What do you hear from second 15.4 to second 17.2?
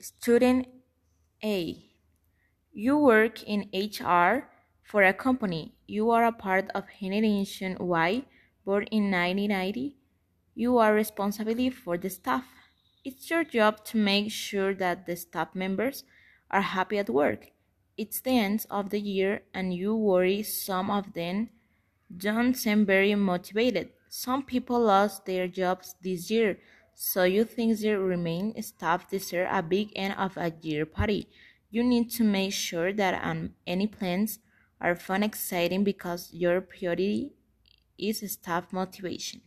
members are happy at